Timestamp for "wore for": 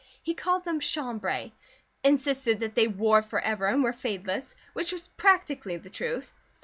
2.87-3.39